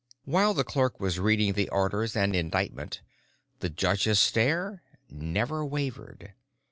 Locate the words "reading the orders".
1.19-2.15